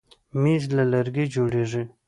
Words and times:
مېز 0.41 0.63
له 0.75 0.83
لرګي 0.93 1.25
جوړېږي. 1.35 1.83